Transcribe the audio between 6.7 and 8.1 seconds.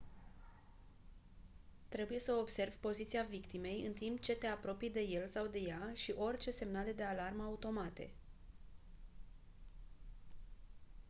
de alarmă automate